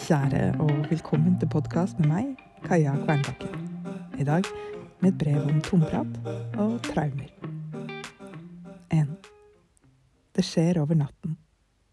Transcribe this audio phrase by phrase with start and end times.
[0.00, 2.28] kjære, og velkommen til podkast med meg,
[2.64, 3.66] Kaja Kvernbakken.
[4.20, 4.46] I dag
[5.02, 6.14] med et brev om tomprat
[6.62, 7.28] og traumer.
[8.96, 9.10] 1.
[10.36, 11.36] Det skjer over natten.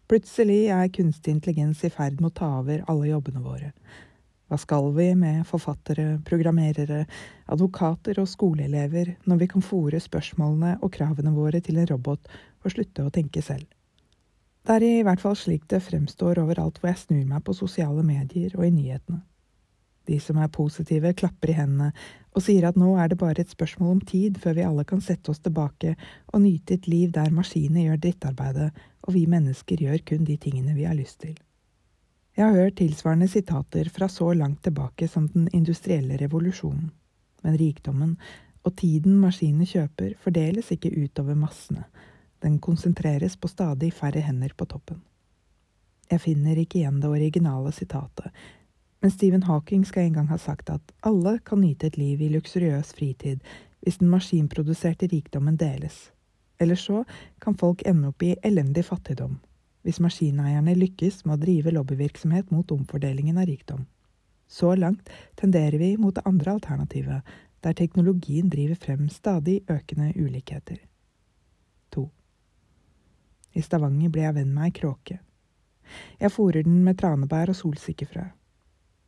[0.08, 3.72] Plutselig er kunstig intelligens i ferd med å ta over alle jobbene våre.
[4.48, 7.04] Hva skal vi med forfattere, programmerere,
[7.52, 12.32] advokater og skoleelever når vi kan fòre spørsmålene og kravene våre til en robot
[12.64, 13.68] og slutte å tenke selv?
[14.68, 18.02] Det er i hvert fall slik det fremstår overalt hvor jeg snur meg på sosiale
[18.04, 19.22] medier og i nyhetene.
[20.04, 21.86] De som er positive, klapper i hendene
[22.36, 25.00] og sier at nå er det bare et spørsmål om tid før vi alle kan
[25.04, 25.94] sette oss tilbake
[26.34, 28.68] og nyte et liv der maskinene gjør drittarbeidet
[29.06, 31.32] og vi mennesker gjør kun de tingene vi har lyst til.
[32.36, 36.92] Jeg har hørt tilsvarende sitater fra så langt tilbake som den industrielle revolusjonen,
[37.42, 38.18] men rikdommen
[38.68, 41.88] og tiden maskinene kjøper, fordeles ikke utover massene
[42.44, 45.00] den konsentreres på stadig færre hender på toppen.
[46.10, 48.30] Jeg finner ikke igjen det originale sitatet,
[49.00, 52.30] men Stephen Hawking skal en gang ha sagt at alle kan nyte et liv i
[52.32, 53.44] luksuriøs fritid
[53.80, 56.08] hvis den maskinproduserte rikdommen deles.
[56.58, 57.04] Eller så
[57.38, 59.38] kan folk ende opp i elendig fattigdom,
[59.86, 63.86] hvis maskineierne lykkes med å drive lobbyvirksomhet mot omfordelingen av rikdom.
[64.48, 67.22] Så langt tenderer vi mot det andre alternativet,
[67.62, 70.78] der teknologien driver frem stadig økende ulikheter.
[73.58, 75.18] I Stavanger ble jeg venn med ei kråke.
[76.20, 78.28] Jeg fôrer den med tranebær og solsikkefrø.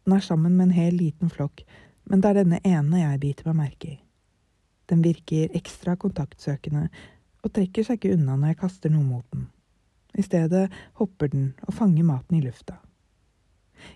[0.06, 1.62] Den er sammen med en hel liten flokk,
[2.10, 3.98] men det er denne ene jeg biter meg merke i.
[4.90, 6.88] Den virker ekstra kontaktsøkende
[7.44, 9.46] og trekker seg ikke unna når jeg kaster noe mot den.
[10.18, 10.66] I stedet
[10.98, 12.80] hopper den og fanger maten i lufta.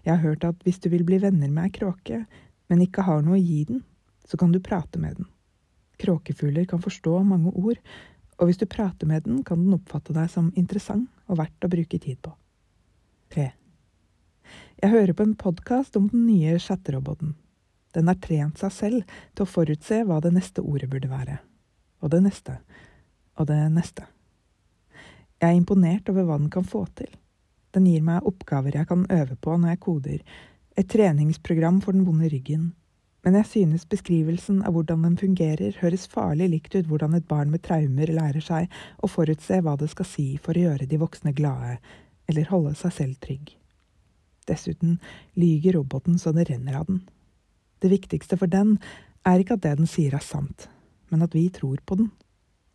[0.05, 2.22] Jeg har hørt at hvis du vil bli venner med ei kråke,
[2.70, 3.83] men ikke har noe å gi den,
[4.24, 5.27] så kan du prate med den.
[6.00, 7.80] Kråkefugler kan forstå mange ord,
[8.38, 11.70] og hvis du prater med den, kan den oppfatte deg som interessant og verdt å
[11.70, 12.34] bruke tid på.
[13.34, 13.46] 3.
[14.82, 17.34] Jeg hører på en podkast om den nye chatteroboten.
[17.94, 21.39] Den har trent seg selv til å forutse hva det neste ordet burde være.
[22.02, 22.58] Og det neste.
[23.39, 24.08] Og det neste.
[25.40, 27.11] Jeg er imponert over hva den kan få til.
[27.74, 30.20] Den gir meg oppgaver jeg kan øve på når jeg koder,
[30.74, 32.73] et treningsprogram for den vonde ryggen,
[33.24, 37.48] men jeg synes beskrivelsen av hvordan den fungerer, høres farlig likt ut hvordan et barn
[37.52, 41.33] med traumer lærer seg å forutse hva det skal si for å gjøre de voksne
[41.36, 41.79] glade,
[42.29, 43.55] eller holde seg selv trygg.
[44.45, 44.98] Dessuten
[45.40, 47.01] lyger roboten så det renner av den.
[47.80, 48.77] Det viktigste for den
[49.24, 50.68] er ikke at det den sier er sant,
[51.08, 52.12] men at vi tror på den.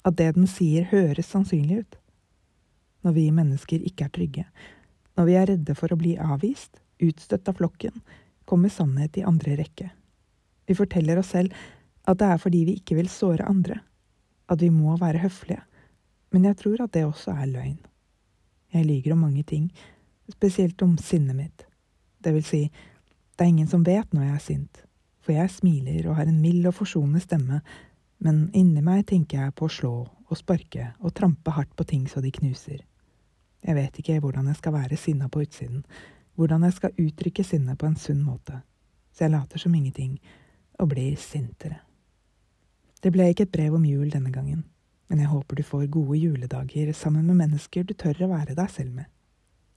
[0.01, 1.99] At det den sier høres sannsynlig ut.
[3.05, 4.47] Når vi mennesker ikke er trygge,
[5.13, 8.01] når vi er redde for å bli avvist, utstøtt av flokken,
[8.49, 9.91] kommer sannhet i andre rekke.
[10.69, 11.53] Vi forteller oss selv
[12.05, 13.79] at det er fordi vi ikke vil såre andre,
[14.49, 15.63] at vi må være høflige,
[16.29, 17.79] men jeg tror at det også er løgn.
[18.73, 19.71] Jeg lyver om mange ting,
[20.29, 21.65] spesielt om sinnet mitt.
[22.21, 24.81] Det vil si, det er ingen som vet når jeg er sint,
[25.25, 27.61] for jeg smiler og har en mild og forsonende stemme,
[28.19, 29.93] men inni meg tenker jeg på å slå
[30.29, 32.83] og sparke og trampe hardt på ting så de knuser.
[33.65, 35.81] Jeg vet ikke hvordan jeg skal være sinna på utsiden,
[36.37, 38.61] hvordan jeg skal uttrykke sinnet på en sunn måte,
[39.15, 40.19] så jeg later som ingenting
[40.79, 41.81] og blir sintere.
[43.03, 44.65] Det ble ikke et brev om jul denne gangen,
[45.07, 48.71] men jeg håper du får gode juledager sammen med mennesker du tør å være deg
[48.71, 49.07] selv med.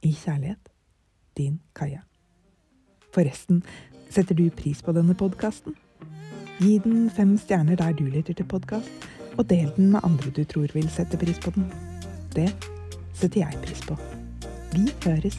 [0.03, 0.69] I kjærlighet.
[1.39, 2.03] Din Kaja.
[3.15, 3.63] Forresten,
[4.11, 5.77] setter du pris på denne podkasten?
[6.61, 9.09] Gi den fem stjerner der du lytter til podkast,
[9.39, 11.71] og del den med andre du tror vil sette pris på den.
[12.37, 12.51] Det
[13.15, 13.97] setter jeg pris på.
[14.75, 15.39] Vi høres.